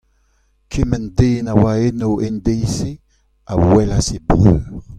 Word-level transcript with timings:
Kement 0.71 1.07
den 1.19 1.45
a 1.51 1.53
oa 1.61 1.73
eno 1.87 2.09
en 2.25 2.35
deiz-se 2.45 2.91
a 3.51 3.53
welas 3.69 4.07
he 4.13 4.17
breur. 4.29 4.61